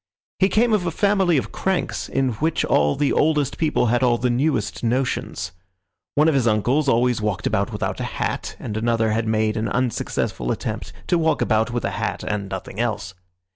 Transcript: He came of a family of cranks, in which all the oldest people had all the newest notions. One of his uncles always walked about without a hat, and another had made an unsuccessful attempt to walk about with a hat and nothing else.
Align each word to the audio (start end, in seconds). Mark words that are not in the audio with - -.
He 0.39 0.49
came 0.49 0.73
of 0.73 0.87
a 0.87 0.89
family 0.89 1.37
of 1.37 1.51
cranks, 1.51 2.09
in 2.09 2.29
which 2.39 2.65
all 2.65 2.95
the 2.95 3.13
oldest 3.13 3.59
people 3.59 3.85
had 3.93 4.01
all 4.01 4.17
the 4.17 4.31
newest 4.31 4.83
notions. 4.83 5.51
One 6.15 6.27
of 6.27 6.33
his 6.33 6.47
uncles 6.47 6.89
always 6.89 7.21
walked 7.21 7.45
about 7.45 7.71
without 7.71 7.99
a 7.99 8.03
hat, 8.17 8.55
and 8.57 8.75
another 8.75 9.11
had 9.11 9.27
made 9.27 9.55
an 9.57 9.67
unsuccessful 9.69 10.49
attempt 10.51 10.91
to 11.05 11.19
walk 11.19 11.39
about 11.39 11.69
with 11.69 11.85
a 11.85 11.91
hat 11.91 12.23
and 12.27 12.49
nothing 12.49 12.79
else. 12.79 13.13